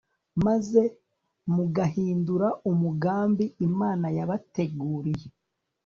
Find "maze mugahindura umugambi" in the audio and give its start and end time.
0.45-3.45